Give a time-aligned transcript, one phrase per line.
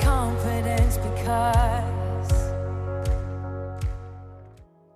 [0.00, 2.52] confidence because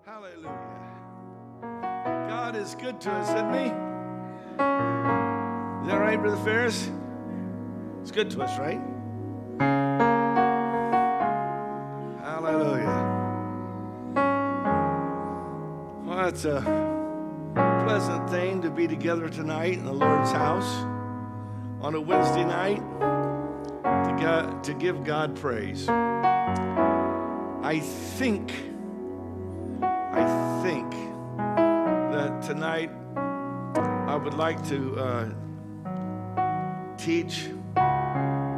[0.04, 0.50] Hallelujah.
[2.28, 3.66] God is good to us, isn't He?
[5.82, 6.90] Is that right, Brother Ferris?
[8.02, 8.80] It's good to us, right?
[12.22, 13.20] Hallelujah.
[16.04, 16.60] Well, it's a
[17.86, 20.84] pleasant thing to be together tonight in the Lord's house
[21.80, 22.82] on a Wednesday night
[24.20, 25.88] God, to give God praise.
[25.88, 28.52] I think,
[29.82, 30.90] I think
[32.12, 32.90] that tonight
[34.06, 35.30] I would like to uh,
[36.98, 37.48] teach,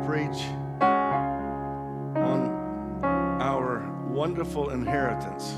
[0.04, 0.42] preach
[2.16, 2.50] on
[3.40, 5.54] our wonderful inheritance.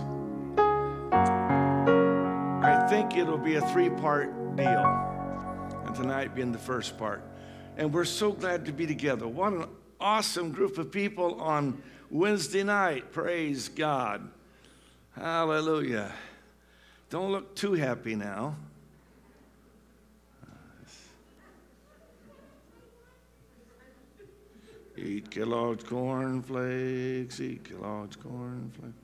[2.64, 4.84] I think it'll be a three part deal,
[5.86, 7.22] and tonight being the first part.
[7.76, 9.28] And we're so glad to be together.
[9.28, 9.66] What an
[10.00, 13.12] awesome group of people on Wednesday night.
[13.12, 14.28] Praise God.
[15.14, 16.12] Hallelujah.
[17.10, 18.56] Don't look too happy now.
[24.98, 28.94] Eat Kellogg's cornflakes, eat Kellogg's cornflakes.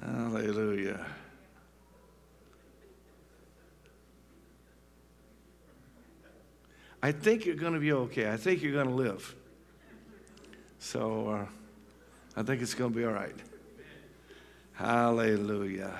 [0.00, 1.06] Hallelujah.
[7.02, 8.30] I think you're going to be okay.
[8.30, 9.34] I think you're going to live.
[10.78, 11.46] So uh,
[12.36, 13.34] I think it's going to be all right.
[14.74, 15.98] Hallelujah.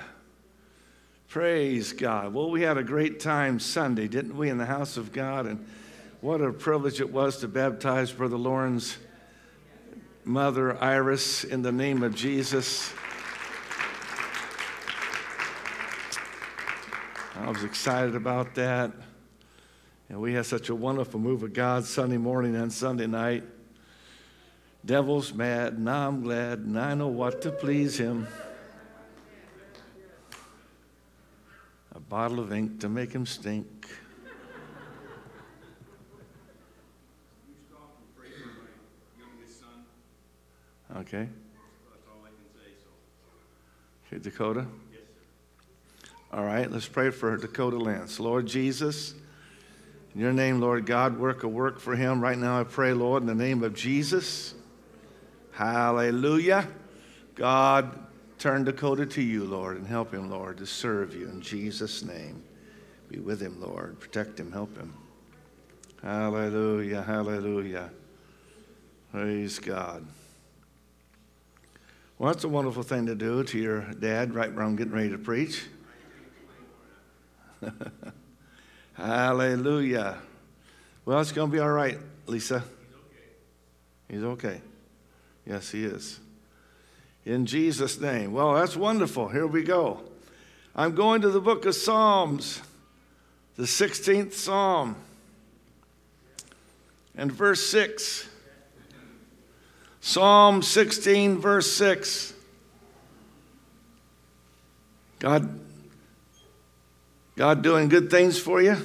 [1.29, 2.33] Praise God.
[2.33, 5.47] Well, we had a great time Sunday, didn't we, in the house of God?
[5.47, 5.67] And
[6.21, 8.97] what a privilege it was to baptize Brother Lauren's
[10.25, 12.93] mother, Iris, in the name of Jesus.
[17.35, 18.93] I was excited about that.
[20.09, 23.45] And we had such a wonderful move of God Sunday morning and Sunday night.
[24.85, 28.27] Devil's mad, now I'm glad, and I know what to please him.
[31.95, 33.67] A bottle of ink to make him stink.
[33.69, 34.29] You
[37.69, 38.67] stop and pray for my
[39.25, 39.85] youngest son.
[40.97, 41.29] Okay.
[41.29, 42.91] That's all I can say, so.
[44.17, 44.67] Okay, Dakota.
[44.91, 45.01] Yes,
[46.03, 46.37] sir.
[46.37, 48.19] All right, let's pray for Dakota Lance.
[48.19, 49.15] Lord Jesus,
[50.15, 52.21] in your name, Lord God, work a work for him.
[52.21, 54.55] Right now, I pray, Lord, in the name of Jesus.
[55.53, 56.69] Hallelujah.
[57.35, 57.99] God,
[58.39, 62.45] turn Dakota to you, Lord, and help him, Lord, to serve you in Jesus' name.
[63.09, 64.01] Be with him, Lord.
[64.01, 64.95] Protect him, help him.
[66.03, 67.91] Hallelujah, hallelujah.
[69.13, 70.07] Praise God.
[72.19, 75.11] Well, that's a wonderful thing to do to your dad right when I'm getting ready
[75.11, 75.65] to preach.
[78.95, 80.19] Hallelujah.
[81.05, 82.63] Well, it's going to be all right, Lisa.
[84.09, 84.51] He's okay.
[84.51, 84.61] He's okay.
[85.47, 86.21] Yes, he is.
[87.25, 88.33] In Jesus' name.
[88.33, 89.29] Well, that's wonderful.
[89.29, 90.01] Here we go.
[90.75, 92.63] I'm going to the book of Psalms,
[93.57, 94.97] the 16th Psalm,
[97.15, 98.29] and verse 6.
[100.01, 102.35] Psalm 16, verse 6.
[105.21, 105.61] God,
[107.37, 108.77] God doing good things for you?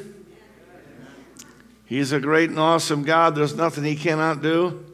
[1.86, 3.36] He's a great and awesome God.
[3.36, 4.86] There's nothing He cannot do.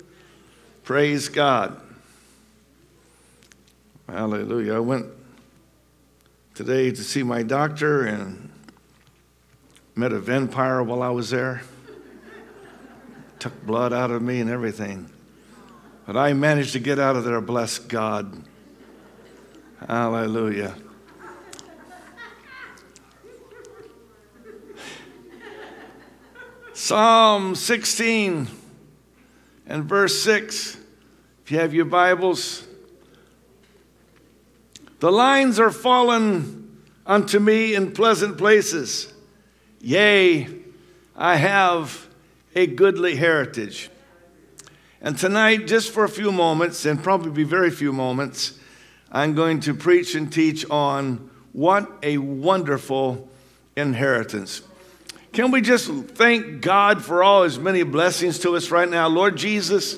[0.83, 1.79] Praise God.
[4.07, 4.75] Hallelujah.
[4.75, 5.07] I went
[6.53, 8.51] today to see my doctor and
[9.95, 11.63] met a vampire while I was there.
[13.39, 15.09] Took blood out of me and everything.
[16.05, 18.43] But I managed to get out of there, bless God.
[19.87, 20.75] Hallelujah.
[26.75, 28.47] Psalm 16
[29.67, 30.75] and verse 6.
[31.45, 32.65] If you have your Bibles,
[34.99, 39.13] the lines are fallen unto me in pleasant places.
[39.81, 40.47] Yea,
[41.15, 42.07] I have
[42.55, 43.91] a goodly heritage.
[44.99, 48.57] And tonight, just for a few moments, and probably be very few moments,
[49.11, 53.29] I'm going to preach and teach on what a wonderful
[53.75, 54.63] inheritance.
[55.33, 59.07] Can we just thank God for all his many blessings to us right now?
[59.07, 59.97] Lord Jesus,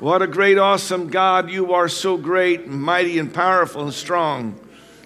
[0.00, 1.50] what a great, awesome God.
[1.50, 4.58] You are so great, mighty, and powerful, and strong.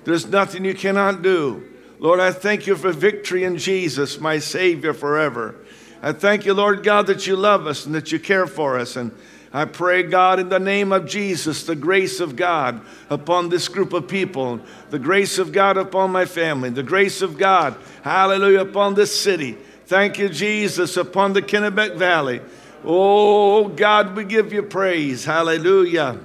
[0.04, 1.64] There's nothing you cannot do.
[1.98, 5.56] Lord, I thank you for victory in Jesus, my Savior forever.
[6.00, 8.94] I thank you, Lord God, that you love us and that you care for us.
[8.94, 9.10] And
[9.52, 13.92] I pray, God, in the name of Jesus, the grace of God upon this group
[13.92, 14.60] of people,
[14.90, 19.56] the grace of God upon my family, the grace of God, hallelujah, upon this city.
[19.86, 22.40] Thank you, Jesus, upon the Kennebec Valley.
[22.84, 25.24] Oh, God, we give you praise.
[25.24, 26.18] Hallelujah.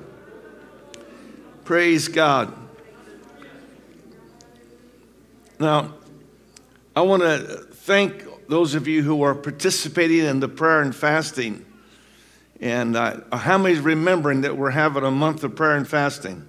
[1.63, 2.53] Praise God.
[5.59, 5.93] Now,
[6.95, 7.37] I want to
[7.71, 11.65] thank those of you who are participating in the prayer and fasting.
[12.61, 16.47] And uh, how many remembering that we're having a month of prayer and fasting?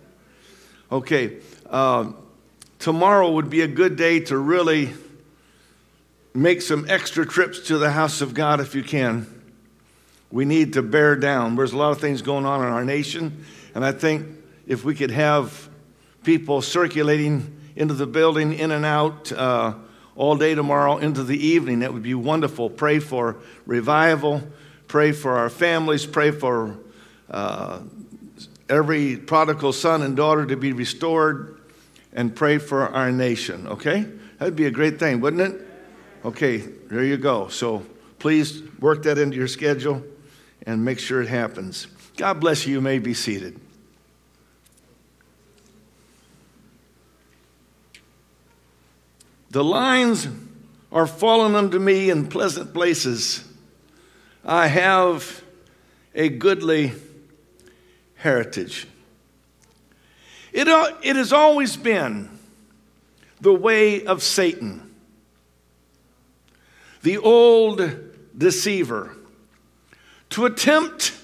[0.92, 1.38] Okay,
[1.70, 2.12] uh,
[2.78, 4.92] tomorrow would be a good day to really
[6.34, 9.26] make some extra trips to the house of God if you can.
[10.30, 11.56] We need to bear down.
[11.56, 13.44] There's a lot of things going on in our nation,
[13.74, 14.26] and I think
[14.66, 15.70] if we could have
[16.24, 19.74] people circulating into the building, in and out, uh,
[20.14, 22.68] all day tomorrow into the evening, that would be wonderful.
[22.68, 24.42] Pray for revival
[24.92, 26.76] pray for our families, pray for
[27.30, 27.80] uh,
[28.68, 31.58] every prodigal son and daughter to be restored,
[32.12, 34.04] and pray for our nation, okay?
[34.38, 35.66] That'd be a great thing, wouldn't it?
[36.26, 37.48] Okay, there you go.
[37.48, 37.86] So
[38.18, 40.04] please work that into your schedule
[40.66, 41.86] and make sure it happens.
[42.18, 42.74] God bless you.
[42.74, 43.58] You may be seated.
[49.52, 50.28] The lines
[50.92, 53.48] are fallen unto me in pleasant places.
[54.44, 55.42] I have
[56.14, 56.92] a goodly
[58.16, 58.86] heritage.
[60.52, 60.68] It,
[61.02, 62.28] it has always been
[63.40, 64.94] the way of Satan,
[67.02, 67.82] the old
[68.36, 69.16] deceiver,
[70.30, 71.16] to attempt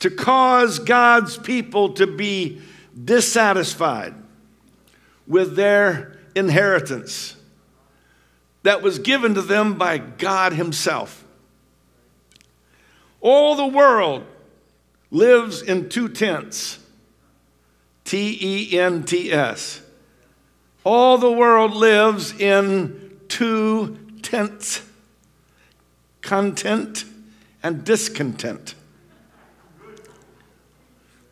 [0.00, 2.60] to cause God's people to be
[3.04, 4.14] dissatisfied
[5.26, 7.36] with their inheritance
[8.62, 11.19] that was given to them by God Himself.
[13.20, 14.24] All the world
[15.10, 16.78] lives in two tents
[18.04, 19.82] T E N T S.
[20.84, 24.82] All the world lives in two tents
[26.22, 27.04] content
[27.62, 28.74] and discontent.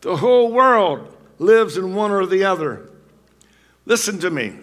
[0.02, 2.88] The whole world lives in one or the other.
[3.87, 4.55] Listen to me.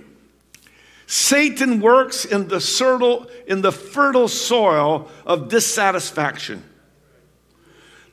[1.07, 6.63] Satan works in the fertile, in the fertile soil of dissatisfaction.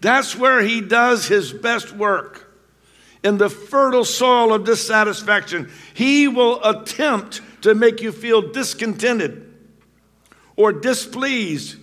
[0.03, 2.53] That's where he does his best work.
[3.23, 9.49] In the fertile soil of dissatisfaction, he will attempt to make you feel discontented
[10.57, 11.77] or displeased.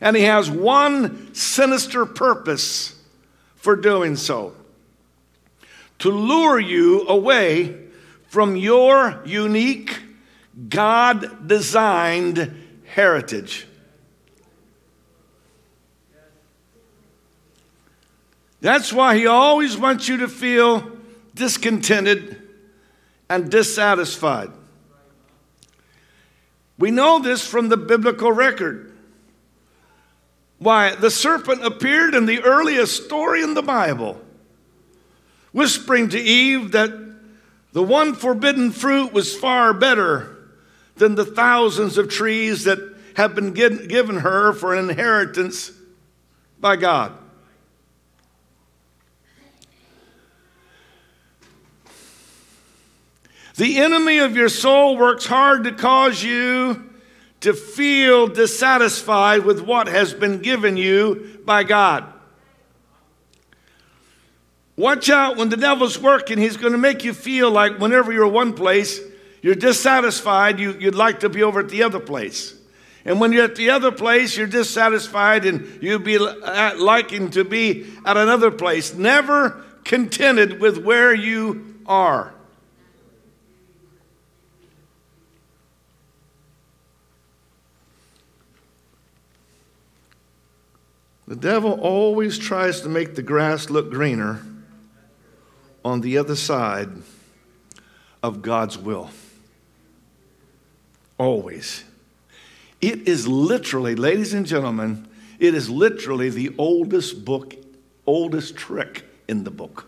[0.00, 3.00] And he has one sinister purpose
[3.54, 4.54] for doing so
[6.00, 7.76] to lure you away
[8.26, 9.96] from your unique,
[10.68, 12.52] God designed
[12.84, 13.67] heritage.
[18.60, 20.90] That's why he always wants you to feel
[21.34, 22.42] discontented
[23.28, 24.50] and dissatisfied.
[26.78, 28.92] We know this from the biblical record.
[30.58, 34.20] Why, the serpent appeared in the earliest story in the Bible,
[35.52, 36.90] whispering to Eve that
[37.72, 40.36] the one forbidden fruit was far better
[40.96, 42.78] than the thousands of trees that
[43.14, 45.72] have been given her for an inheritance
[46.60, 47.12] by God.
[53.58, 56.92] The enemy of your soul works hard to cause you
[57.40, 62.04] to feel dissatisfied with what has been given you by God.
[64.76, 68.28] Watch out when the devil's working, he's going to make you feel like whenever you're
[68.28, 69.00] one place,
[69.42, 72.54] you're dissatisfied, you, would like to be over at the other place.
[73.04, 77.92] And when you're at the other place, you're dissatisfied and you'd be liking to be
[78.04, 82.34] at another place, never contented with where you are.
[91.28, 94.40] The devil always tries to make the grass look greener
[95.84, 96.88] on the other side
[98.22, 99.10] of God's will.
[101.18, 101.84] Always.
[102.80, 105.06] It is literally, ladies and gentlemen,
[105.38, 107.54] it is literally the oldest book,
[108.06, 109.86] oldest trick in the book.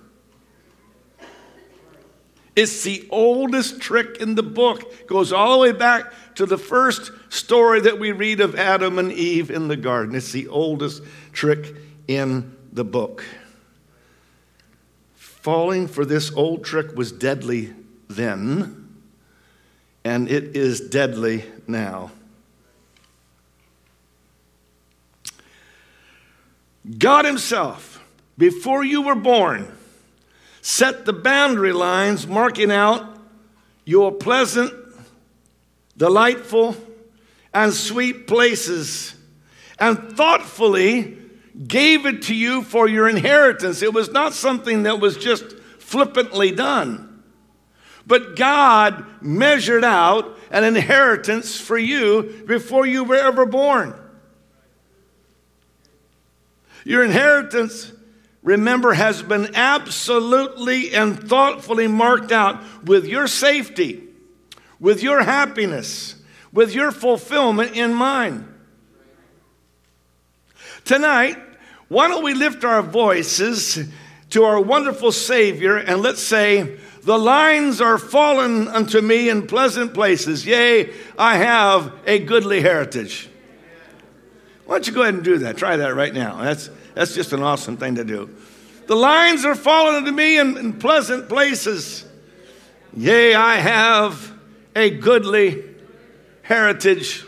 [2.61, 4.83] It's the oldest trick in the book.
[4.83, 8.99] It goes all the way back to the first story that we read of Adam
[8.99, 10.15] and Eve in the garden.
[10.15, 11.03] It's the oldest
[11.33, 11.75] trick
[12.07, 13.25] in the book.
[15.15, 17.73] Falling for this old trick was deadly
[18.09, 18.95] then,
[20.05, 22.11] and it is deadly now.
[26.99, 28.05] God Himself,
[28.37, 29.67] before you were born,
[30.71, 33.19] set the boundary lines marking out
[33.85, 34.73] your pleasant,
[35.97, 36.77] delightful,
[37.53, 39.17] and sweet places,
[39.81, 41.19] and thoughtfully
[41.67, 43.83] gave it to you for your inheritance.
[43.83, 47.25] It was not something that was just flippantly done.
[48.07, 53.93] But God measured out an inheritance for you before you were ever born.
[56.85, 57.93] Your inheritance,
[58.43, 64.03] remember, has been absolutely and thoughtfully marked out with your safety,
[64.79, 66.17] with your happiness,
[66.53, 68.47] with your fulfillment in mind.
[70.85, 71.37] Tonight,
[71.89, 73.89] why don't we lift our voices
[74.31, 79.93] to our wonderful Savior and let's say, The lines are fallen unto me in pleasant
[79.93, 80.47] places.
[80.47, 83.29] Yea, I have a goodly heritage.
[84.67, 85.57] Why don't you go ahead and do that?
[85.57, 86.43] Try that right now.
[86.43, 88.31] That's, that's just an awesome thing to do.
[88.87, 92.05] The lines are falling unto me in, in pleasant places.
[92.97, 94.33] Yea, I have
[94.75, 95.65] a goodly
[96.43, 97.25] heritage.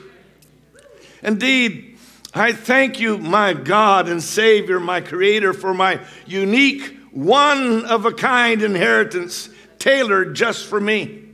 [1.23, 1.99] Indeed,
[2.35, 8.13] I thank you, my God and Savior, my Creator, for my unique, one of a
[8.13, 11.29] kind inheritance tailored just for me.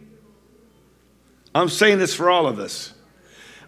[1.55, 2.93] I'm saying this for all of us.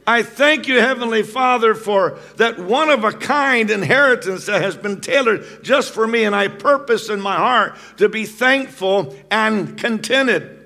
[0.07, 5.01] I thank you, Heavenly Father, for that one of a kind inheritance that has been
[5.01, 10.57] tailored just for me, and I purpose in my heart to be thankful and contented.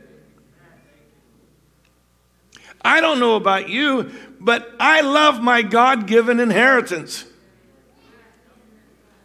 [2.84, 7.24] I don't know about you, but I love my God given inheritance.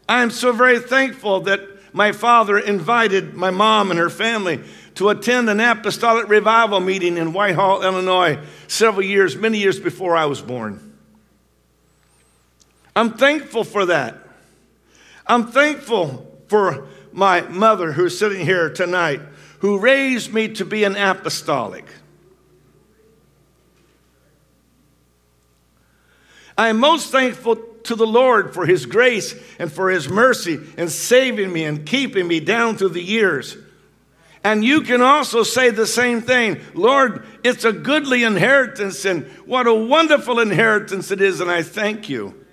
[0.07, 1.61] I am so very thankful that
[1.93, 4.63] my father invited my mom and her family
[4.99, 8.37] to attend an apostolic revival meeting in Whitehall, Illinois,
[8.67, 10.93] several years, many years before I was born.
[12.97, 14.17] I'm thankful for that.
[15.25, 19.21] I'm thankful for my mother who's sitting here tonight,
[19.59, 21.85] who raised me to be an apostolic.
[26.57, 30.89] I am most thankful to the Lord for His grace and for His mercy in
[30.89, 33.55] saving me and keeping me down through the years.
[34.43, 39.67] And you can also say the same thing Lord, it's a goodly inheritance, and what
[39.67, 42.45] a wonderful inheritance it is, and I thank you.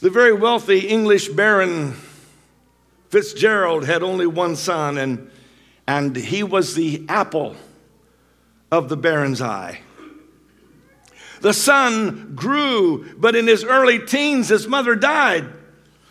[0.00, 1.94] The very wealthy English Baron
[3.10, 5.30] Fitzgerald had only one son, and,
[5.86, 7.56] and he was the apple
[8.70, 9.80] of the Baron's eye.
[11.40, 15.46] The son grew, but in his early teens, his mother died,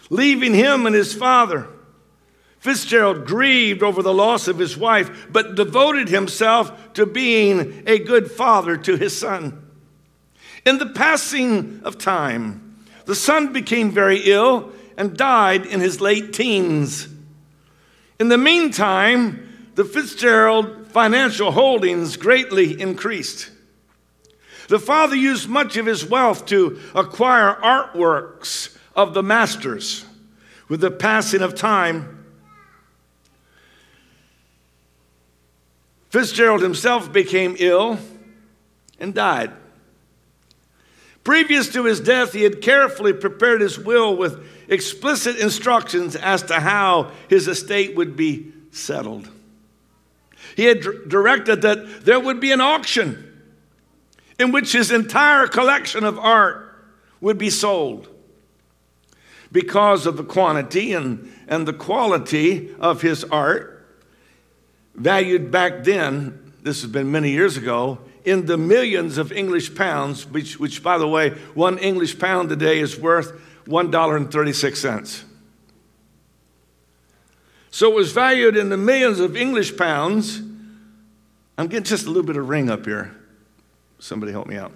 [0.09, 1.67] leaving him and his father.
[2.59, 8.29] Fitzgerald grieved over the loss of his wife, but devoted himself to being a good
[8.29, 9.65] father to his son.
[10.65, 16.33] In the passing of time, the son became very ill and died in his late
[16.33, 17.07] teens.
[18.19, 23.49] In the meantime, the Fitzgerald financial holdings greatly increased.
[24.67, 30.05] The father used much of his wealth to acquire artworks of the masters.
[30.67, 32.25] With the passing of time,
[36.09, 37.97] Fitzgerald himself became ill
[38.99, 39.53] and died.
[41.23, 46.59] Previous to his death, he had carefully prepared his will with explicit instructions as to
[46.59, 49.29] how his estate would be settled.
[50.55, 53.25] He had directed that there would be an auction
[54.37, 56.65] in which his entire collection of art
[57.21, 58.09] would be sold.
[59.51, 63.87] Because of the quantity and, and the quality of his art,
[64.95, 70.25] valued back then, this has been many years ago, in the millions of English pounds,
[70.27, 73.31] which, which by the way, one English pound today is worth
[73.65, 75.23] $1.36.
[77.71, 80.41] So it was valued in the millions of English pounds.
[81.57, 83.15] I'm getting just a little bit of ring up here.
[83.99, 84.71] Somebody help me out.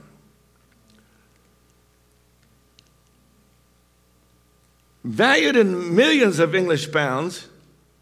[5.04, 7.48] Valued in millions of English pounds.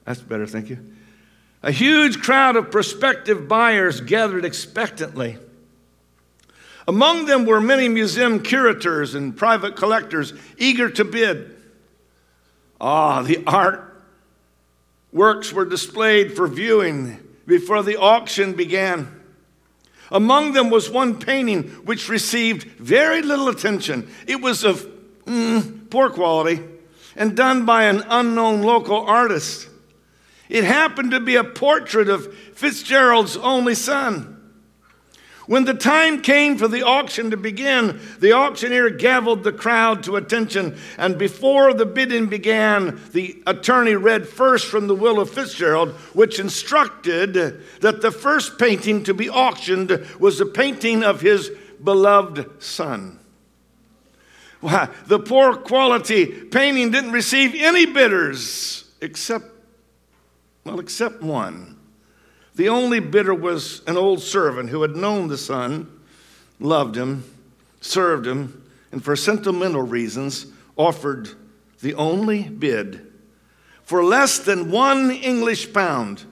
[0.06, 0.78] That's better, thank you.
[1.64, 5.38] A huge crowd of prospective buyers gathered expectantly.
[6.88, 11.56] Among them were many museum curators and private collectors eager to bid.
[12.80, 14.04] Ah, the art
[15.12, 19.20] works were displayed for viewing before the auction began.
[20.12, 24.10] Among them was one painting which received very little attention.
[24.28, 24.88] It was of
[25.26, 26.62] mm, poor quality
[27.16, 29.68] and done by an unknown local artist.
[30.50, 34.38] It happened to be a portrait of Fitzgerald's only son.
[35.48, 40.16] When the time came for the auction to begin, the auctioneer gavelled the crowd to
[40.16, 45.92] attention, and before the bidding began, the attorney read first from the will of Fitzgerald,
[46.14, 47.34] which instructed
[47.82, 51.50] that the first painting to be auctioned was a painting of his
[51.84, 53.20] beloved son.
[54.62, 59.46] Why, the poor quality painting didn't receive any bidders except,
[60.64, 61.78] well, except one.
[62.56, 66.00] The only bidder was an old servant who had known the son,
[66.60, 67.24] loved him,
[67.82, 70.46] served him, and for sentimental reasons
[70.78, 71.30] offered
[71.82, 73.12] the only bid
[73.84, 76.24] for less than one English pound,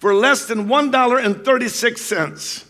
[0.00, 2.64] for less than $1.36.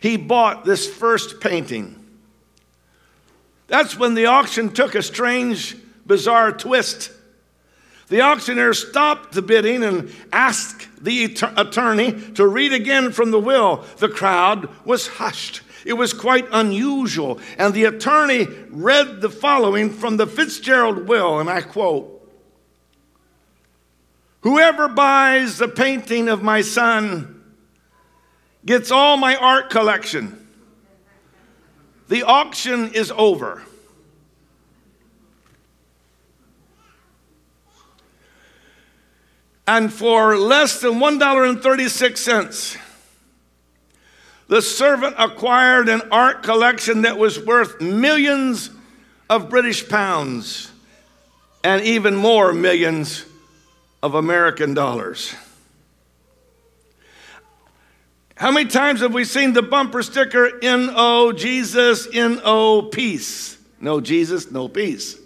[0.00, 1.99] He bought this first painting.
[3.70, 7.12] That's when the auction took a strange, bizarre twist.
[8.08, 13.84] The auctioneer stopped the bidding and asked the attorney to read again from the will.
[13.98, 15.62] The crowd was hushed.
[15.86, 17.38] It was quite unusual.
[17.58, 22.16] And the attorney read the following from the Fitzgerald will, and I quote
[24.40, 27.40] Whoever buys the painting of my son
[28.66, 30.39] gets all my art collection.
[32.10, 33.62] The auction is over.
[39.68, 42.76] And for less than $1.36,
[44.48, 48.70] the servant acquired an art collection that was worth millions
[49.28, 50.72] of British pounds
[51.62, 53.24] and even more millions
[54.02, 55.32] of American dollars.
[58.40, 63.58] How many times have we seen the bumper sticker, N-O, Jesus, N-O, peace?
[63.78, 65.18] No Jesus, no peace.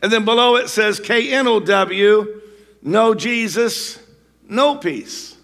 [0.00, 2.40] And then below it says K-N-O-W,
[2.80, 4.00] no Jesus,
[4.48, 5.36] no peace.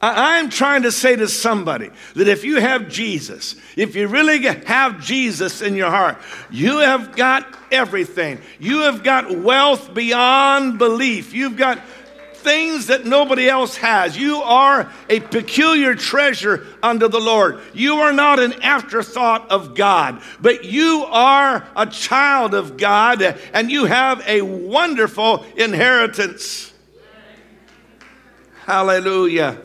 [0.00, 4.40] I am trying to say to somebody that if you have Jesus, if you really
[4.40, 6.18] have Jesus in your heart,
[6.48, 8.40] you have got everything.
[8.60, 11.34] You have got wealth beyond belief.
[11.34, 11.80] You've got
[12.42, 14.16] things that nobody else has.
[14.16, 17.60] You are a peculiar treasure unto the Lord.
[17.72, 23.70] You are not an afterthought of God, but you are a child of God and
[23.70, 26.72] you have a wonderful inheritance.
[28.64, 29.60] Hallelujah.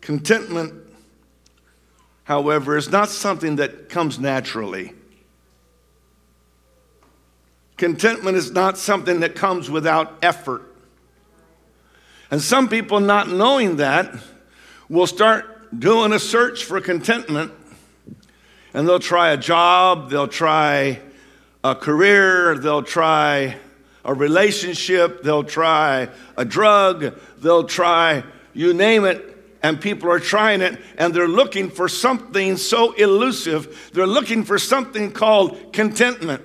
[0.00, 0.74] Contentment,
[2.24, 4.94] however, is not something that comes naturally.
[7.76, 10.67] Contentment is not something that comes without effort.
[12.30, 14.14] And some people, not knowing that,
[14.88, 17.52] will start doing a search for contentment
[18.74, 21.00] and they'll try a job, they'll try
[21.64, 23.56] a career, they'll try
[24.04, 29.24] a relationship, they'll try a drug, they'll try you name it,
[29.62, 33.90] and people are trying it and they're looking for something so elusive.
[33.92, 36.42] They're looking for something called contentment.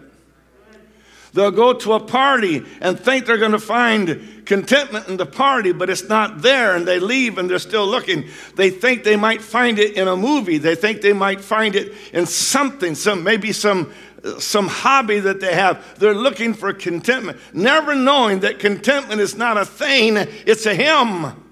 [1.34, 5.72] They'll go to a party and think they're going to find contentment in the party,
[5.72, 8.26] but it's not there, and they leave and they're still looking.
[8.56, 10.60] They think they might find it in a movie.
[10.60, 13.92] They think they might find it in something, some maybe some
[14.40, 16.00] some hobby that they have.
[16.00, 21.43] They're looking for contentment, never knowing that contentment is not a thing, it's a him.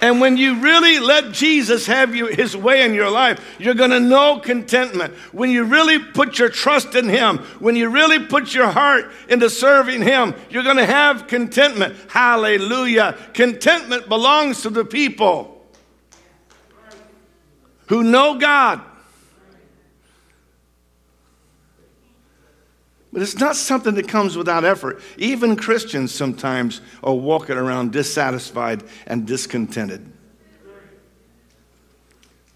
[0.00, 3.90] And when you really let Jesus have you, his way in your life, you're going
[3.90, 5.12] to know contentment.
[5.32, 9.50] When you really put your trust in him, when you really put your heart into
[9.50, 11.96] serving him, you're going to have contentment.
[12.08, 13.16] Hallelujah.
[13.34, 15.66] Contentment belongs to the people
[17.86, 18.80] who know God.
[23.18, 25.00] But it's not something that comes without effort.
[25.16, 30.12] Even Christians sometimes are walking around dissatisfied and discontented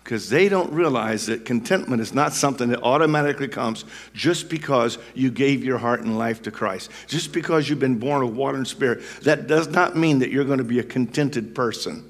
[0.04, 5.32] because they don't realize that contentment is not something that automatically comes just because you
[5.32, 6.92] gave your heart and life to Christ.
[7.08, 10.44] Just because you've been born of water and spirit, that does not mean that you're
[10.44, 12.08] going to be a contented person.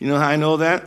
[0.00, 0.82] You know how I know that?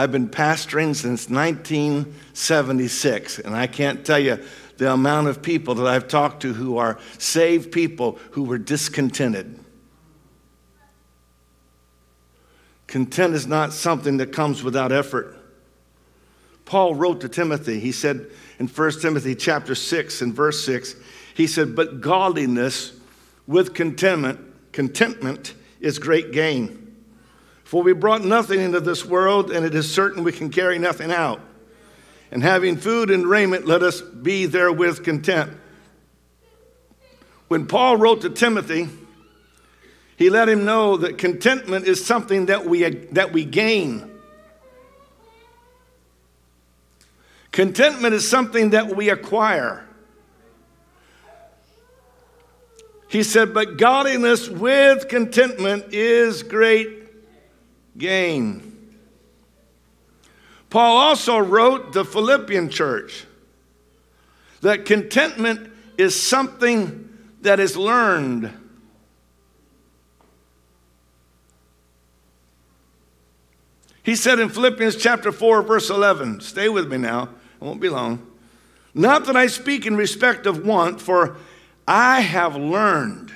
[0.00, 4.42] I've been pastoring since 1976, and I can't tell you
[4.78, 9.62] the amount of people that I've talked to who are saved people who were discontented.
[12.86, 15.36] Content is not something that comes without effort.
[16.64, 18.24] Paul wrote to Timothy, he said
[18.58, 20.94] in 1 Timothy chapter 6 and verse 6,
[21.34, 22.98] he said, But godliness
[23.46, 24.40] with contentment,
[24.72, 26.89] contentment is great gain.
[27.70, 31.12] For we brought nothing into this world, and it is certain we can carry nothing
[31.12, 31.40] out.
[32.32, 35.52] And having food and raiment, let us be therewith content.
[37.46, 38.88] When Paul wrote to Timothy,
[40.16, 44.18] he let him know that contentment is something that we, that we gain.
[47.52, 49.86] Contentment is something that we acquire.
[53.06, 56.99] He said, But godliness with contentment is great
[57.96, 58.94] gain.
[60.70, 63.26] Paul also wrote the Philippian church
[64.60, 67.08] that contentment is something
[67.42, 68.52] that is learned.
[74.02, 77.24] He said in Philippians chapter 4, verse 11, stay with me now,
[77.60, 78.26] it won't be long.
[78.94, 81.36] Not that I speak in respect of want, for
[81.86, 83.32] I have learned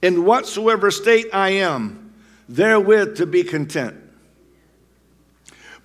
[0.00, 2.01] in whatsoever state I am,
[2.48, 3.96] therewith to be content.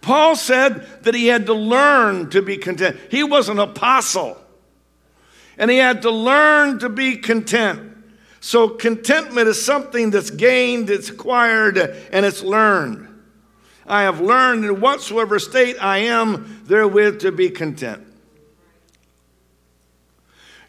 [0.01, 2.97] Paul said that he had to learn to be content.
[3.09, 4.37] He was an apostle,
[5.57, 7.93] and he had to learn to be content.
[8.39, 13.07] So, contentment is something that's gained, it's acquired, and it's learned.
[13.85, 18.05] I have learned in whatsoever state I am therewith to be content.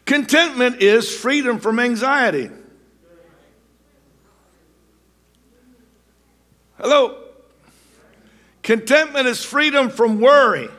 [0.05, 2.49] Contentment is freedom from anxiety.
[6.79, 7.23] Hello?
[8.63, 10.69] Contentment is freedom from worry.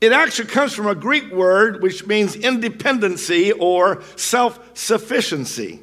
[0.00, 5.80] It actually comes from a Greek word which means independency or self sufficiency.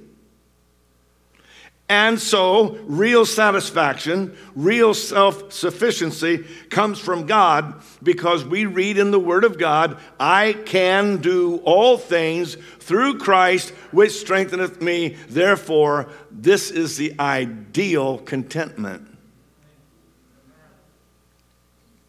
[1.90, 9.20] And so, real satisfaction, real self sufficiency comes from God because we read in the
[9.20, 15.16] Word of God, I can do all things through Christ which strengtheneth me.
[15.30, 19.08] Therefore, this is the ideal contentment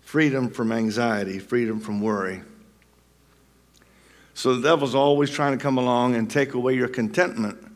[0.01, 2.41] freedom from anxiety, freedom from worry.
[4.35, 7.68] So, the devil's always trying to come along and take away your contentment.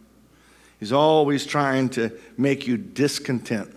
[0.83, 3.71] He's always trying to make you discontent.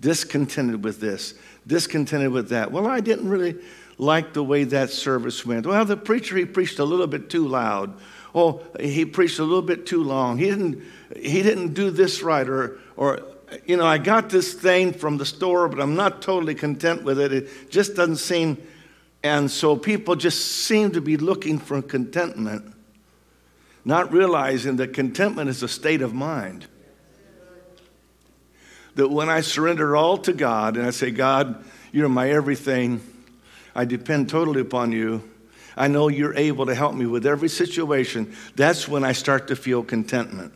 [0.00, 1.34] Discontented with this,
[1.66, 2.72] discontented with that.
[2.72, 3.56] Well, I didn't really
[3.98, 5.66] like the way that service went.
[5.66, 7.92] Well, the preacher, he preached a little bit too loud.
[8.34, 10.38] Oh, he preached a little bit too long.
[10.38, 10.82] He didn't,
[11.14, 12.48] he didn't do this right.
[12.48, 13.20] Or, or,
[13.66, 17.20] you know, I got this thing from the store, but I'm not totally content with
[17.20, 17.34] it.
[17.34, 18.66] It just doesn't seem.
[19.22, 22.72] And so people just seem to be looking for contentment
[23.86, 26.66] not realizing that contentment is a state of mind.
[28.96, 33.00] That when I surrender all to God and I say, God, you're my everything,
[33.76, 35.22] I depend totally upon you.
[35.76, 38.34] I know you're able to help me with every situation.
[38.56, 40.52] That's when I start to feel contentment.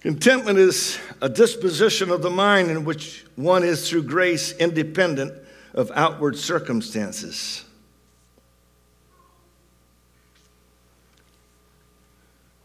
[0.00, 5.32] Contentment is a disposition of the mind in which one is through grace independent
[5.72, 7.64] of outward circumstances.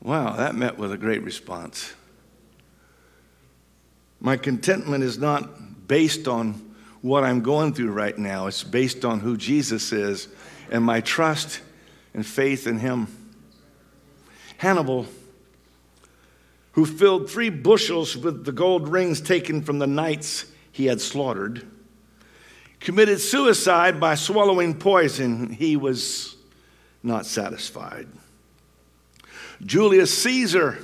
[0.08, 1.94] Wow, that met with a great response.
[4.22, 6.54] My contentment is not based on
[7.02, 10.30] what I'm going through right now, it's based on who Jesus is
[10.72, 11.60] and my trust
[12.14, 13.08] and faith in Him.
[14.56, 15.08] Hannibal,
[16.72, 21.68] who filled three bushels with the gold rings taken from the knights he had slaughtered,
[22.80, 25.50] committed suicide by swallowing poison.
[25.52, 26.38] He was
[27.04, 28.08] not satisfied.
[29.66, 30.78] Julius Caesar,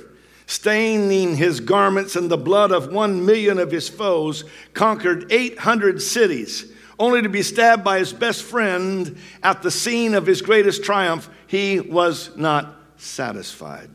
[0.46, 6.72] staining his garments in the blood of one million of his foes, conquered 800 cities,
[6.98, 11.28] only to be stabbed by his best friend at the scene of his greatest triumph.
[11.46, 13.90] He was not satisfied.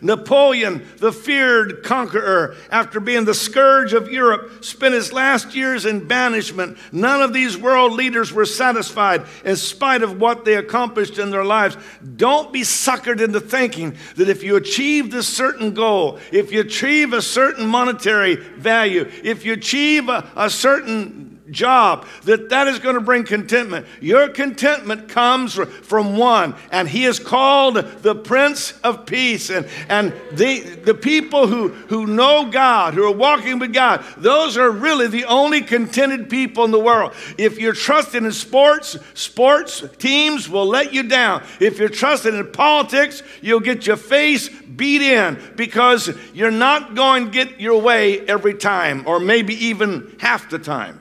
[0.00, 6.06] Napoleon, the feared conqueror, after being the scourge of Europe, spent his last years in
[6.06, 6.78] banishment.
[6.92, 11.44] None of these world leaders were satisfied in spite of what they accomplished in their
[11.44, 11.76] lives.
[12.16, 17.12] Don't be suckered into thinking that if you achieve this certain goal, if you achieve
[17.12, 22.94] a certain monetary value, if you achieve a, a certain job, that that is going
[22.94, 23.86] to bring contentment.
[24.00, 29.50] Your contentment comes from one, and he is called the Prince of Peace.
[29.50, 34.56] And, and the, the people who, who know God, who are walking with God, those
[34.56, 37.12] are really the only contented people in the world.
[37.38, 41.42] If you're trusting in sports, sports teams will let you down.
[41.60, 47.26] If you're trusting in politics, you'll get your face beat in because you're not going
[47.26, 50.99] to get your way every time, or maybe even half the time.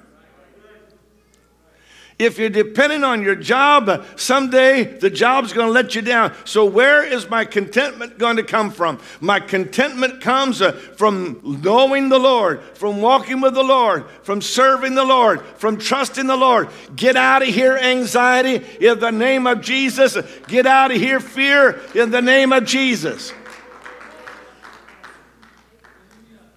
[2.19, 6.33] If you're dependent on your job, someday the job's going to let you down.
[6.43, 8.99] So, where is my contentment going to come from?
[9.21, 14.95] My contentment comes uh, from knowing the Lord, from walking with the Lord, from serving
[14.95, 16.67] the Lord, from trusting the Lord.
[16.93, 20.17] Get out of here, anxiety, in the name of Jesus.
[20.47, 23.31] Get out of here, fear, in the name of Jesus.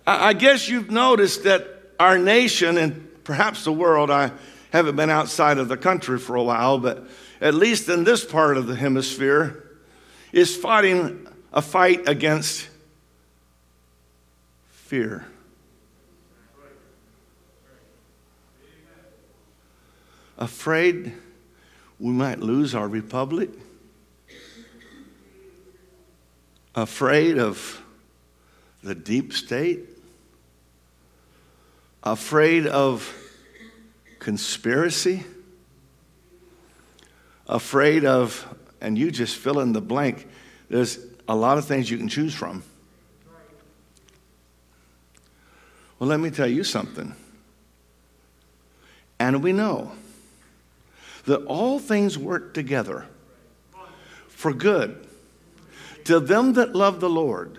[0.05, 1.69] I guess you've noticed that
[2.01, 4.33] our nation and perhaps the world, I
[4.73, 7.07] haven't been outside of the country for a while, but
[7.43, 9.69] at least in this part of the hemisphere,
[10.33, 12.69] is fighting a fight against
[14.71, 15.27] fear.
[20.39, 21.13] Afraid
[22.01, 23.51] we might lose our republic.
[26.75, 27.83] Afraid of
[28.83, 29.81] the deep state.
[32.03, 33.22] Afraid of
[34.23, 35.25] conspiracy.
[37.49, 38.47] Afraid of,
[38.81, 40.29] and you just fill in the blank.
[40.71, 42.63] There's a lot of things you can choose from.
[45.99, 47.17] Well, let me tell you something.
[49.19, 49.91] And we know
[51.25, 53.07] that all things work together
[54.29, 55.05] for good
[56.05, 57.59] to them that love the Lord,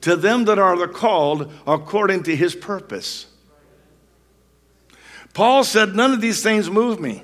[0.00, 3.26] to them that are the called according to his purpose.
[5.36, 7.22] Paul said, None of these things move me.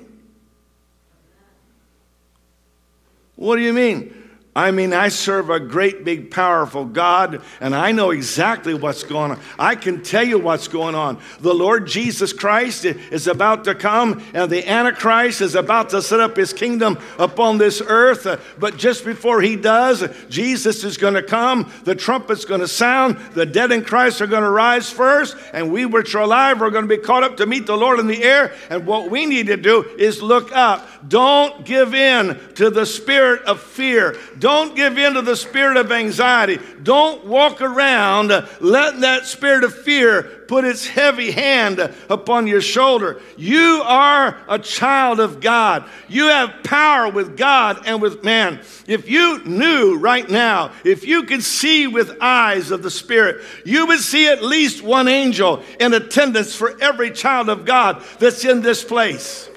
[3.35, 4.22] What do you mean?
[4.55, 9.31] I mean, I serve a great, big, powerful God, and I know exactly what's going
[9.31, 9.39] on.
[9.57, 11.19] I can tell you what's going on.
[11.39, 16.19] The Lord Jesus Christ is about to come, and the Antichrist is about to set
[16.19, 18.27] up his kingdom upon this earth.
[18.59, 23.17] But just before he does, Jesus is going to come, the trumpet's going to sound,
[23.33, 26.69] the dead in Christ are going to rise first, and we which are alive are
[26.69, 28.53] going to be caught up to meet the Lord in the air.
[28.69, 30.87] And what we need to do is look up.
[31.09, 34.15] Don't give in to the spirit of fear.
[34.43, 36.59] Don't give in to the spirit of anxiety.
[36.83, 38.27] Don't walk around
[38.59, 41.79] letting that spirit of fear put its heavy hand
[42.09, 43.21] upon your shoulder.
[43.37, 45.85] You are a child of God.
[46.09, 48.59] You have power with God and with man.
[48.85, 53.87] If you knew right now, if you could see with eyes of the Spirit, you
[53.87, 58.61] would see at least one angel in attendance for every child of God that's in
[58.61, 59.49] this place.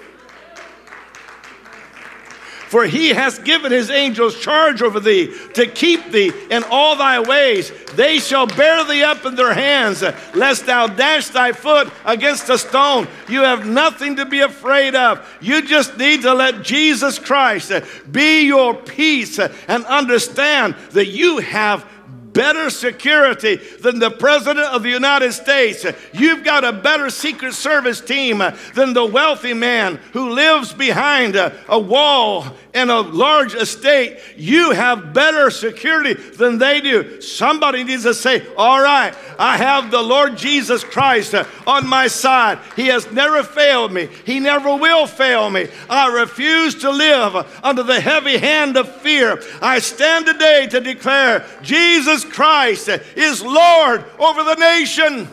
[2.68, 7.20] For he has given his angels charge over thee to keep thee in all thy
[7.20, 7.70] ways.
[7.94, 10.02] They shall bear thee up in their hands,
[10.34, 13.06] lest thou dash thy foot against a stone.
[13.28, 15.26] You have nothing to be afraid of.
[15.40, 17.72] You just need to let Jesus Christ
[18.10, 21.88] be your peace and understand that you have
[22.36, 25.84] better security than the President of the United States.
[26.12, 28.42] You've got a better Secret Service team
[28.74, 34.18] than the wealthy man who lives behind a, wall in a large estate.
[34.36, 37.20] You have better security than they do.
[37.20, 41.34] Somebody needs to say, All right, I have the Lord Jesus Christ
[41.66, 42.58] on my side.
[42.76, 45.68] He has never failed me, He never will fail me.
[45.88, 49.40] I refuse to live under the heavy hand of fear.
[49.62, 55.28] I stand today to declare Jesus Christ is Lord over the nation.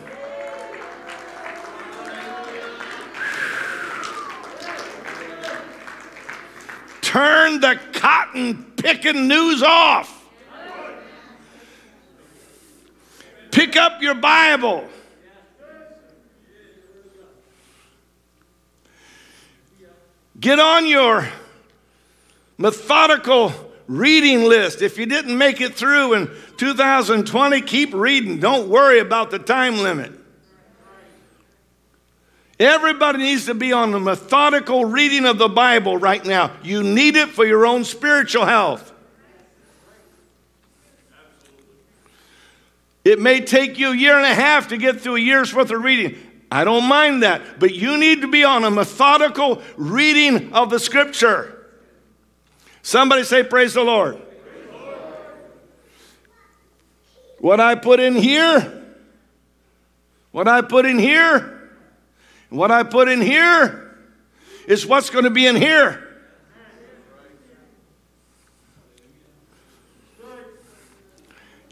[7.00, 10.28] Turn the cotton picking news off.
[13.52, 14.88] Pick up your Bible.
[20.40, 21.28] Get on your
[22.58, 23.52] methodical
[23.86, 24.82] reading list.
[24.82, 28.40] If you didn't make it through in 2020, keep reading.
[28.40, 30.12] Don't worry about the time limit.
[32.58, 36.52] Everybody needs to be on the methodical reading of the Bible right now.
[36.62, 38.92] You need it for your own spiritual health.
[43.04, 45.70] It may take you a year and a half to get through a year's worth
[45.70, 46.16] of reading.
[46.50, 50.78] I don't mind that, but you need to be on a methodical reading of the
[50.78, 51.68] scripture.
[52.82, 54.16] Somebody say, Praise the Lord.
[54.16, 55.04] Praise the Lord.
[57.44, 58.72] What I put in here,
[60.30, 61.68] what I put in here,
[62.48, 63.98] what I put in here
[64.66, 66.02] is what's going to be in here.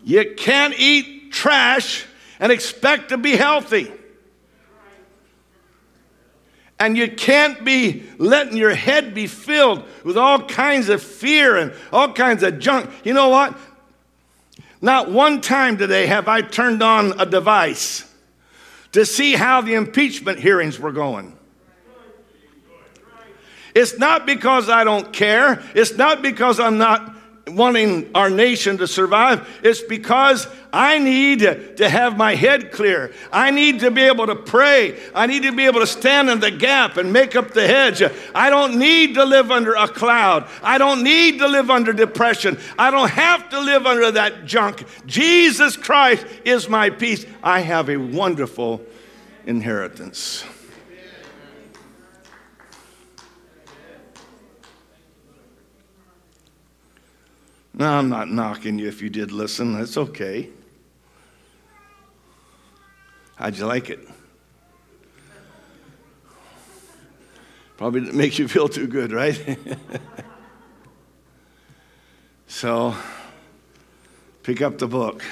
[0.04, 2.04] You can't eat trash
[2.38, 3.90] and expect to be healthy.
[6.78, 11.72] And you can't be letting your head be filled with all kinds of fear and
[11.90, 12.90] all kinds of junk.
[13.04, 13.56] You know what?
[14.82, 18.04] Not one time today have I turned on a device
[18.90, 21.38] to see how the impeachment hearings were going.
[23.74, 25.62] It's not because I don't care.
[25.74, 27.14] It's not because I'm not
[27.48, 29.48] wanting our nation to survive.
[29.64, 31.40] It's because I need
[31.76, 33.12] to have my head clear.
[33.32, 34.98] I need to be able to pray.
[35.14, 38.02] I need to be able to stand in the gap and make up the hedge.
[38.34, 40.48] I don't need to live under a cloud.
[40.62, 42.58] I don't need to live under depression.
[42.78, 44.84] I don't have to live under that junk.
[45.06, 47.26] Jesus Christ is my peace.
[47.42, 48.80] I have a wonderful
[49.46, 50.44] inheritance.
[57.82, 59.76] No, I'm not knocking you if you did listen.
[59.76, 60.50] That's okay.
[63.34, 63.98] How'd you like it?
[67.76, 69.58] Probably didn't make you feel too good, right?
[72.46, 72.94] so,
[74.44, 75.24] pick up the book.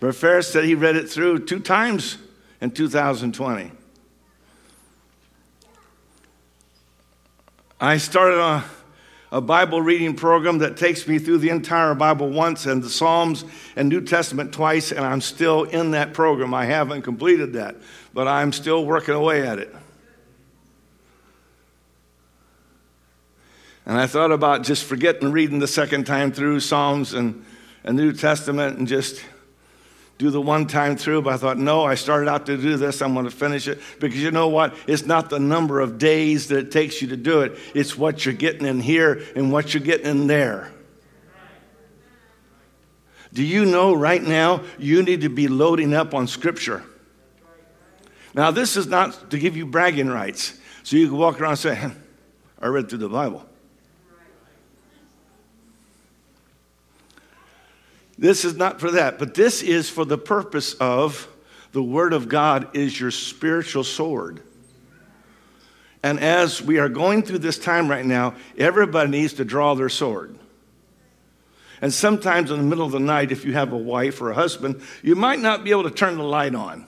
[0.00, 2.18] Brother Ferris said he read it through two times
[2.60, 3.70] in 2020.
[7.80, 8.64] I started a,
[9.32, 13.46] a Bible reading program that takes me through the entire Bible once and the Psalms
[13.76, 16.52] and New Testament twice, and I'm still in that program.
[16.52, 17.76] I haven't completed that,
[18.12, 19.74] but I'm still working away at it.
[23.86, 27.42] And I thought about just forgetting reading the second time through Psalms and,
[27.84, 29.24] and New Testament and just
[30.22, 33.02] do the one time through, but I thought, no, I started out to do this.
[33.02, 33.80] I'm going to finish it.
[33.98, 34.72] Because you know what?
[34.86, 38.24] It's not the number of days that it takes you to do it, it's what
[38.24, 40.72] you're getting in here and what you're getting in there.
[43.32, 46.84] Do you know right now you need to be loading up on Scripture?
[48.34, 50.56] Now, this is not to give you bragging rights.
[50.84, 51.90] So you can walk around and say,
[52.60, 53.44] I read through the Bible.
[58.22, 61.26] This is not for that, but this is for the purpose of
[61.72, 64.40] the Word of God is your spiritual sword.
[66.04, 69.88] And as we are going through this time right now, everybody needs to draw their
[69.88, 70.38] sword.
[71.80, 74.34] And sometimes in the middle of the night, if you have a wife or a
[74.34, 76.86] husband, you might not be able to turn the light on.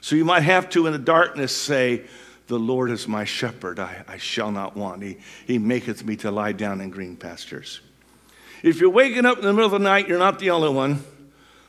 [0.00, 2.06] So you might have to, in the darkness, say,
[2.48, 5.04] The Lord is my shepherd, I, I shall not want.
[5.04, 7.82] He, he maketh me to lie down in green pastures.
[8.66, 11.04] If you're waking up in the middle of the night, you're not the only one.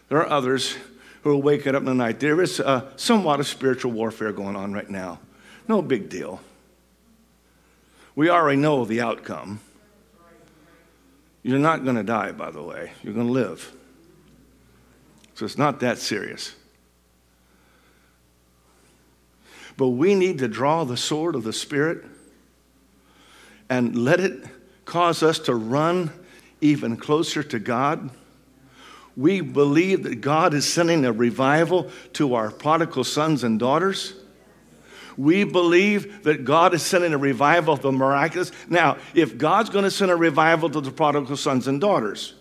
[0.09, 0.75] There are others
[1.21, 2.19] who are waking up in the night.
[2.19, 5.19] There is uh, somewhat of spiritual warfare going on right now.
[5.67, 6.41] No big deal.
[8.15, 9.59] We already know the outcome.
[11.43, 12.93] You're not going to die, by the way.
[13.03, 13.71] You're going to live.
[15.35, 16.55] So it's not that serious.
[19.77, 22.03] But we need to draw the sword of the Spirit
[23.69, 24.45] and let it
[24.85, 26.09] cause us to run
[26.61, 28.09] even closer to God.
[29.15, 34.13] We believe that God is sending a revival to our prodigal sons and daughters.
[35.17, 38.51] We believe that God is sending a revival of the miraculous.
[38.69, 42.35] Now, if God's going to send a revival to the prodigal sons and daughters,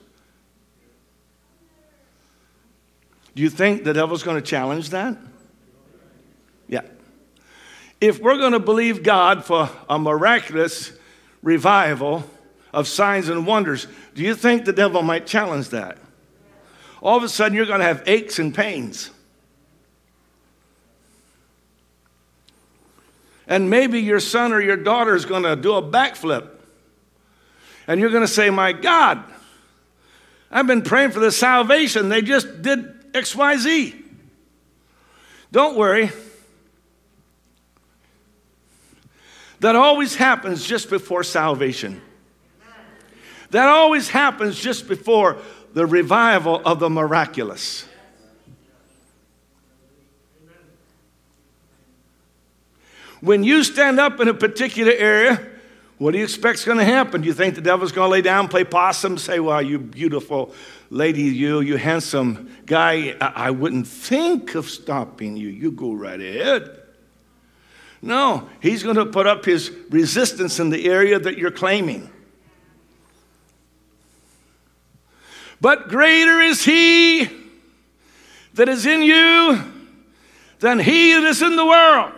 [3.35, 5.17] do you think the devil's going to challenge that?
[6.69, 6.83] Yeah.
[8.01, 10.93] If we're going to believe God for a miraculous
[11.43, 12.25] revival,
[12.77, 15.97] of signs and wonders, do you think the devil might challenge that?
[17.01, 19.11] All of a sudden, you're going to have aches and pains.
[23.47, 26.51] And maybe your son or your daughter is going to do a backflip.
[27.87, 29.25] And you're going to say, My God,
[30.51, 32.11] I've been praying for the salvation.
[32.11, 34.03] They just did XYZ.
[35.51, 36.11] Don't worry.
[39.61, 42.03] That always happens just before salvation.
[43.57, 45.39] That always happens just before
[45.73, 47.87] the revival of the miraculous.
[53.23, 55.41] When you stand up in a particular area,
[55.97, 57.23] what do you expect's going to happen?
[57.23, 60.53] Do you think the devil's going to lay down, play possum, say, "Well, you beautiful
[60.91, 65.49] lady, you, you handsome guy, I, I wouldn't think of stopping you.
[65.49, 66.83] You go right ahead."
[68.03, 72.11] No, he's going to put up his resistance in the area that you're claiming.
[75.67, 77.29] But greater is he
[78.55, 79.61] that is in you
[80.61, 82.13] than he that is in the world.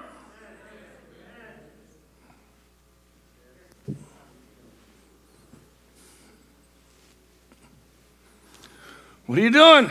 [9.24, 9.90] What are you doing?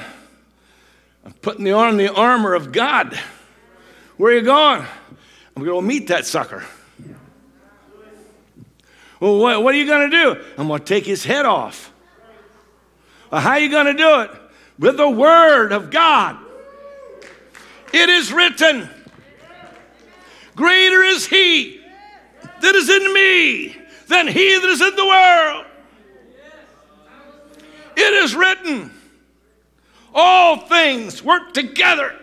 [1.26, 3.20] I'm putting on the armor of God.
[4.18, 4.86] Where are you going?
[5.56, 6.64] I'm going to meet that sucker.
[9.20, 10.46] Well, what, what are you going to do?
[10.60, 11.92] I'm going to take his head off.
[13.32, 14.32] Well, how are you going to do it?
[14.80, 16.38] With the Word of God.
[17.94, 18.90] It is written,
[20.56, 21.82] Greater is He
[22.62, 23.76] that is in me
[24.08, 25.66] than He that is in the world.
[27.96, 28.92] It is written,
[30.14, 32.14] All things work together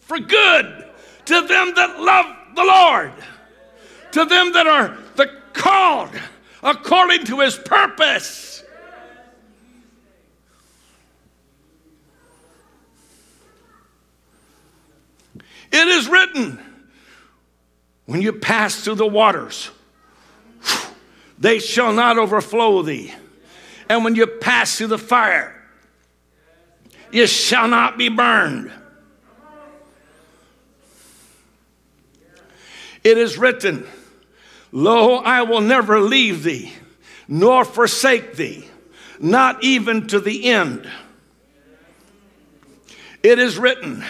[0.00, 0.86] for good
[1.26, 3.12] to them that love the Lord,
[4.12, 6.10] to them that are the called
[6.62, 8.64] according to His purpose.
[15.70, 16.58] It is written
[18.08, 19.70] when you pass through the waters,
[21.38, 23.12] they shall not overflow thee.
[23.90, 25.54] And when you pass through the fire,
[27.12, 28.72] you shall not be burned.
[33.04, 33.86] It is written,
[34.72, 36.72] Lo, I will never leave thee,
[37.28, 38.68] nor forsake thee,
[39.20, 40.90] not even to the end.
[43.22, 44.02] It is written,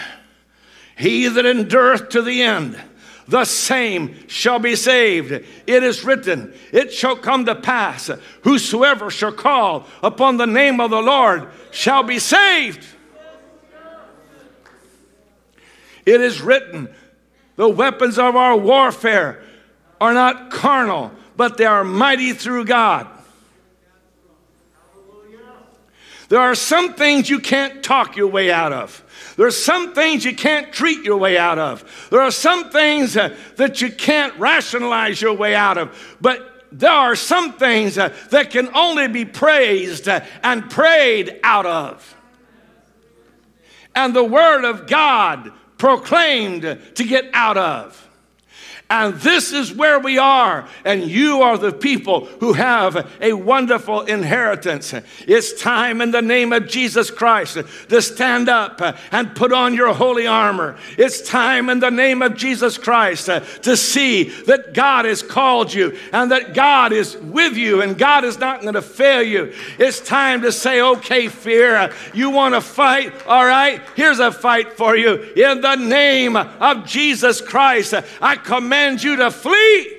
[0.99, 2.77] He that endureth to the end,
[3.25, 5.31] the same shall be saved.
[5.31, 8.11] It is written, It shall come to pass,
[8.43, 12.85] whosoever shall call upon the name of the Lord shall be saved.
[16.05, 16.89] It is written,
[17.55, 19.41] The weapons of our warfare
[20.01, 23.07] are not carnal, but they are mighty through God.
[26.29, 29.03] There are some things you can't talk your way out of.
[29.35, 32.07] There are some things you can't treat your way out of.
[32.11, 36.17] There are some things uh, that you can't rationalize your way out of.
[36.21, 41.65] But there are some things uh, that can only be praised uh, and prayed out
[41.65, 42.15] of.
[43.95, 48.08] And the Word of God proclaimed to get out of.
[48.91, 50.67] And this is where we are.
[50.83, 54.95] And you are the people who have a wonderful inheritance.
[55.27, 57.59] It's time in the name of Jesus Christ
[57.89, 58.81] to stand up
[59.11, 60.75] and put on your holy armor.
[60.97, 65.95] It's time in the name of Jesus Christ to see that God has called you
[66.11, 69.53] and that God is with you and God is not going to fail you.
[69.77, 73.13] It's time to say, okay, fear, you want to fight?
[73.27, 75.13] All right, here's a fight for you.
[75.35, 79.95] In the name of Jesus Christ, I command command you to flee.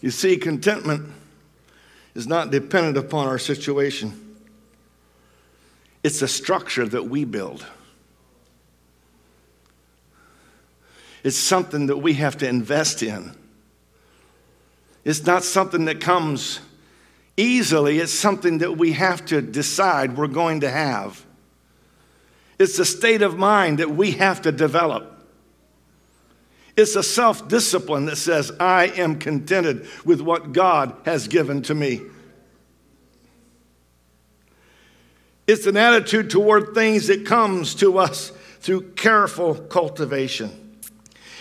[0.00, 1.10] You see, contentment
[2.14, 4.36] is not dependent upon our situation,
[6.04, 7.66] it's a structure that we build.
[11.24, 13.34] It's something that we have to invest in.
[15.04, 16.60] It's not something that comes
[17.36, 21.24] easily, it's something that we have to decide we're going to have.
[22.58, 25.10] It's a state of mind that we have to develop.
[26.76, 31.74] It's a self discipline that says, I am contented with what God has given to
[31.74, 32.02] me.
[35.46, 38.30] It's an attitude toward things that comes to us
[38.60, 40.78] through careful cultivation.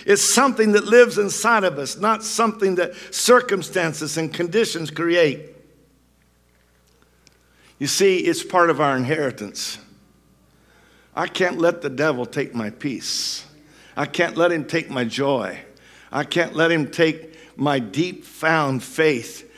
[0.06, 5.53] It's something that lives inside of us, not something that circumstances and conditions create.
[7.84, 9.78] You see, it's part of our inheritance.
[11.14, 13.46] I can't let the devil take my peace.
[13.98, 15.60] I can't let him take my joy.
[16.10, 19.52] I can't let him take my deep found faith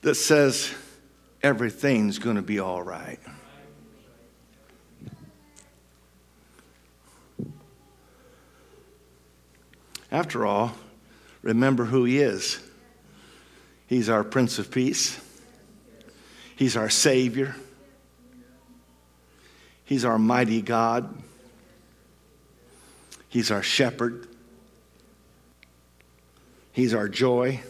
[0.00, 0.74] that says
[1.40, 3.20] everything's going to be all right.
[10.10, 10.72] After all,
[11.42, 12.58] remember who he is.
[13.86, 15.20] He's our Prince of Peace.
[16.58, 17.54] He's our Savior.
[19.84, 21.16] He's our mighty God.
[23.28, 24.26] He's our shepherd.
[26.72, 27.60] He's our joy.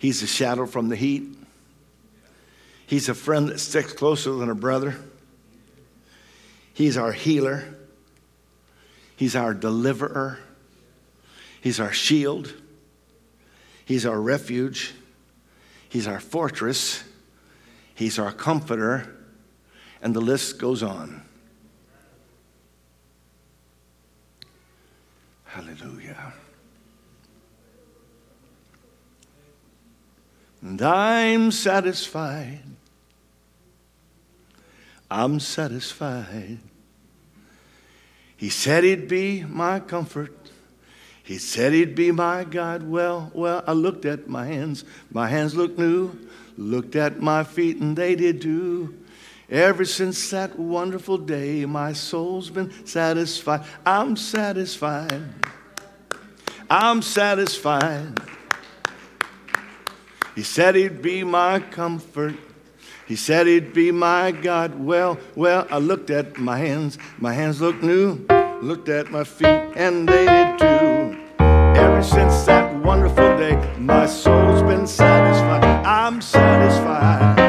[0.00, 1.22] He's a shadow from the heat.
[2.88, 4.96] He's a friend that sticks closer than a brother.
[6.74, 7.72] He's our healer.
[9.14, 10.40] He's our deliverer.
[11.60, 12.52] He's our shield.
[13.84, 14.92] He's our refuge.
[15.88, 17.04] He's our fortress.
[17.94, 19.14] He's our comforter,
[20.00, 21.22] and the list goes on.
[25.44, 26.32] Hallelujah.
[30.62, 32.60] And I'm satisfied.
[35.10, 36.58] I'm satisfied.
[38.36, 40.34] He said he'd be my comfort.
[41.22, 42.82] He said he'd be my God.
[42.82, 44.84] Well, well, I looked at my hands.
[45.10, 46.18] My hands look new
[46.56, 48.98] looked at my feet and they did too.
[49.48, 53.64] Ever since that wonderful day, my soul's been satisfied.
[53.84, 55.22] I'm satisfied.
[56.70, 58.18] I'm satisfied.
[60.34, 62.34] He said he'd be my comfort.
[63.06, 64.74] He said he'd be my God.
[64.74, 66.96] Well, well, I looked at my hands.
[67.18, 68.24] My hands looked new.
[68.62, 69.46] Looked at my feet,
[69.76, 71.18] and they did too.
[71.38, 75.21] Ever since that wonderful day, my soul's been satisfied.
[76.12, 77.41] I'm satisfied.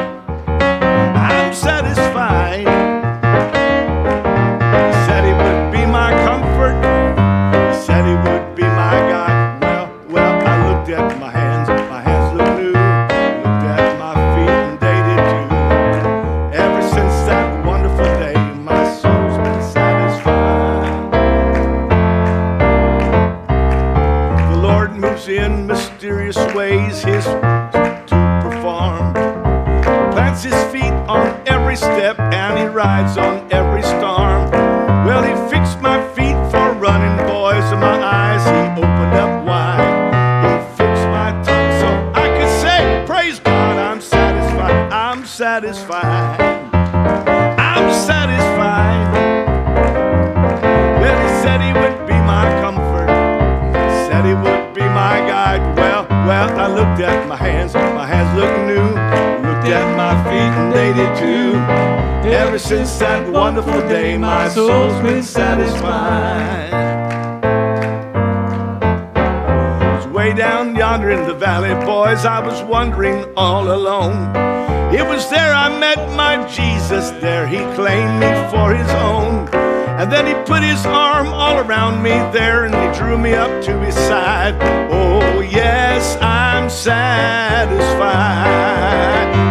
[73.04, 74.34] Wandering all alone.
[74.94, 77.10] It was there I met my Jesus.
[77.20, 79.48] There he claimed me for his own.
[79.98, 83.62] And then he put his arm all around me there and he drew me up
[83.64, 84.54] to his side.
[84.90, 87.74] Oh, yes, I'm satisfied.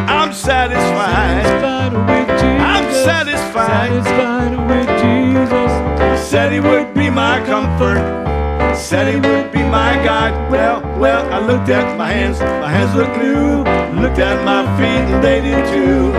[0.10, 1.44] I'm satisfied.
[1.44, 2.62] Satisfied with Jesus.
[2.62, 4.04] I'm satisfied.
[4.04, 6.30] Satisfied with Jesus.
[6.30, 8.02] Said he would be my comfort.
[8.76, 10.52] Said he would be my guide.
[10.52, 12.40] Well, well, I looked at my hands.
[12.40, 13.64] My hands look new.
[14.00, 16.14] Looked at my feet and they did too.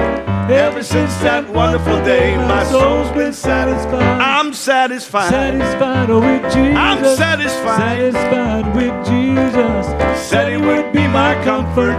[0.52, 4.20] Ever since that wonderful day, my soul's been satisfied.
[4.20, 5.30] I'm satisfied.
[5.30, 6.76] Satisfied with Jesus.
[6.76, 7.78] I'm satisfied.
[7.78, 9.86] Satisfied with Jesus.
[10.28, 11.96] Said he would be my comfort.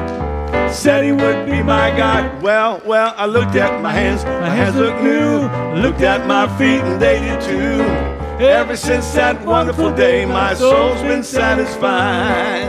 [0.70, 2.44] Said he would be my God.
[2.44, 4.26] Well, well, I looked at my hands.
[4.26, 5.48] My hands look new.
[5.82, 8.05] Looked at my feet and they did too.
[8.40, 12.68] Ever since that wonderful day, my soul's been satisfied.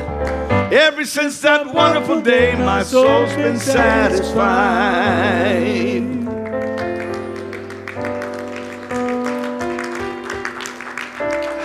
[0.73, 4.37] Ever since that wonderful day, my soul's been satisfied.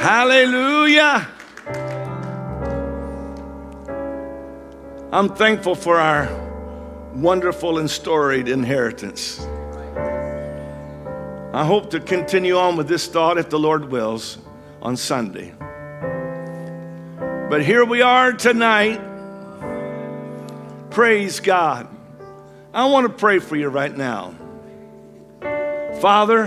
[0.02, 1.28] Hallelujah.
[5.12, 6.28] I'm thankful for our
[7.14, 9.46] wonderful and storied inheritance.
[11.54, 14.38] I hope to continue on with this thought, if the Lord wills,
[14.82, 15.54] on Sunday.
[17.50, 19.02] But here we are tonight.
[20.92, 21.90] Praise God.
[22.74, 24.34] I want to pray for you right now.
[26.00, 26.46] Father,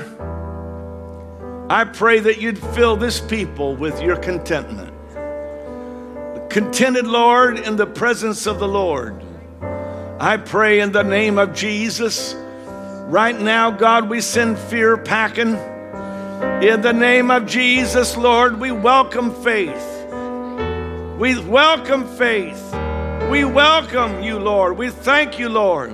[1.68, 4.90] I pray that you'd fill this people with your contentment.
[6.48, 9.22] Contented, Lord, in the presence of the Lord.
[10.18, 12.34] I pray in the name of Jesus.
[13.14, 15.54] Right now, God, we send fear packing.
[15.54, 20.10] In the name of Jesus, Lord, we welcome faith.
[21.16, 22.60] We welcome faith.
[23.30, 24.76] We welcome you, Lord.
[24.76, 25.92] We thank you, Lord.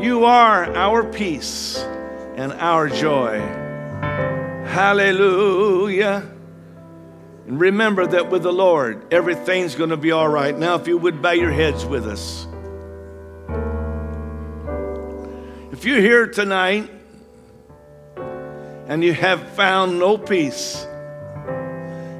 [0.00, 1.76] You are our peace
[2.36, 3.40] and our joy.
[4.64, 6.24] Hallelujah.
[7.48, 10.56] And remember that with the Lord, everything's going to be all right.
[10.56, 12.47] Now, if you would bow your heads with us.
[15.78, 16.90] If you're here tonight
[18.88, 20.84] and you have found no peace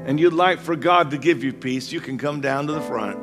[0.05, 2.79] and you'd like for God to give you peace, you can come down to the
[2.79, 3.19] front.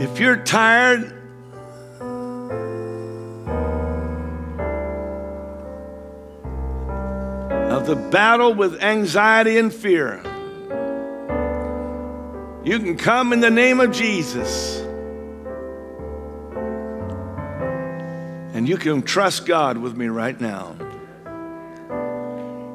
[0.00, 1.12] If you're tired,
[7.72, 10.22] of the battle with anxiety and fear,
[12.62, 14.84] you can come in the name of Jesus.
[18.58, 20.74] And you can trust God with me right now.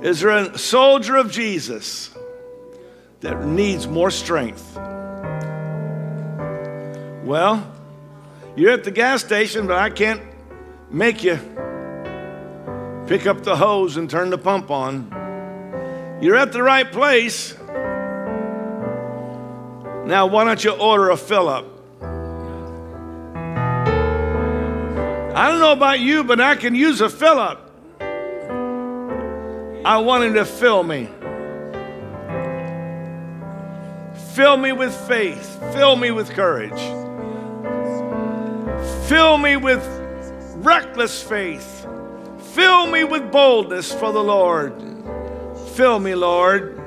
[0.02, 2.10] Is there a soldier of Jesus
[3.20, 4.78] that needs more strength?
[7.26, 7.70] Well,
[8.56, 10.22] you're at the gas station, but I can't
[10.90, 11.36] make you
[13.06, 15.10] pick up the hose and turn the pump on.
[16.22, 17.58] You're at the right place.
[20.08, 21.73] Now, why don't you order a fill up?
[25.36, 27.72] I don't know about you, but I can use a fill up.
[29.86, 31.10] I want him to fill me.
[34.36, 35.60] Fill me with faith.
[35.74, 36.80] Fill me with courage.
[39.08, 39.84] Fill me with
[40.58, 41.88] reckless faith.
[42.54, 44.74] Fill me with boldness for the Lord.
[45.74, 46.80] Fill me, Lord.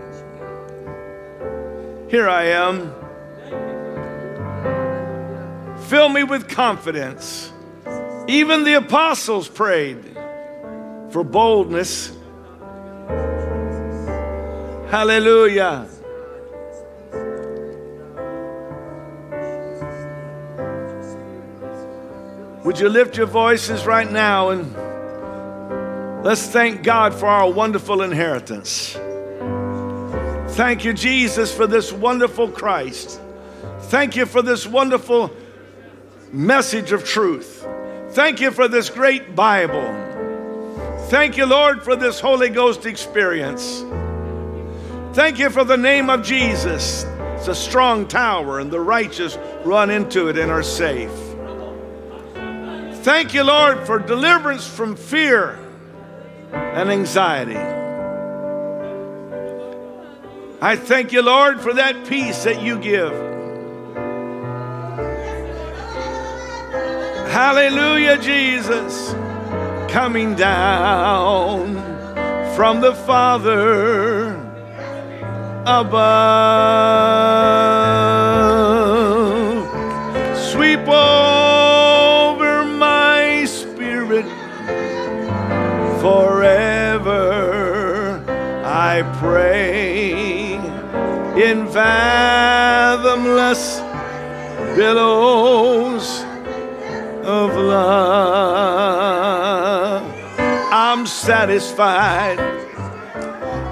[2.09, 2.95] Here I am.
[5.89, 7.53] Fill me with confidence.
[8.29, 10.17] Even the apostles prayed
[11.11, 12.13] for boldness.
[14.91, 15.89] Hallelujah.
[22.65, 28.99] Would you lift your voices right now and let's thank God for our wonderful inheritance.
[30.57, 33.21] Thank you, Jesus, for this wonderful Christ.
[33.83, 35.31] Thank you for this wonderful
[36.33, 37.65] message of truth.
[38.17, 39.85] Thank you for this great Bible.
[41.11, 43.85] Thank you, Lord, for this Holy Ghost experience.
[45.13, 47.05] Thank you for the name of Jesus.
[47.37, 49.37] It's a strong tower, and the righteous
[49.67, 51.11] run into it and are safe.
[53.05, 55.59] Thank you, Lord, for deliverance from fear
[56.53, 57.59] and anxiety.
[60.63, 63.36] I thank you, Lord, for that peace that you give.
[67.37, 69.13] Hallelujah, Jesus,
[69.93, 71.75] coming down
[72.57, 74.29] from the Father
[75.67, 76.07] above.
[80.51, 84.25] Sweep over my spirit
[86.01, 87.23] forever,
[88.65, 90.55] I pray,
[91.37, 93.83] in fathomless
[94.75, 95.86] billows
[101.27, 102.39] satisfied.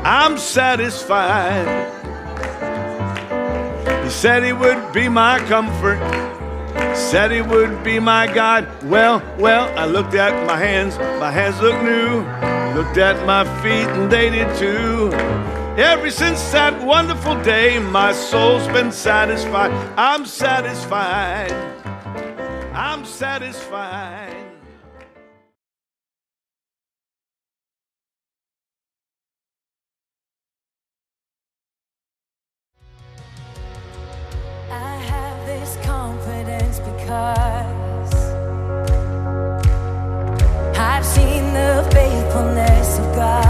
[0.05, 1.69] I'm satisfied.
[4.03, 6.01] He said he would be my comfort.
[6.97, 8.67] Said he would be my God.
[8.83, 10.99] Well, well, I looked at my hands.
[10.99, 12.23] My hands look new.
[12.77, 15.13] Looked at my feet and they did too.
[15.81, 19.71] Ever since that wonderful day, my soul's been satisfied.
[19.97, 21.53] I'm satisfied.
[22.75, 24.44] I'm satisfied.
[35.85, 38.15] Confidence because
[40.79, 43.44] I've seen the faithfulness of God.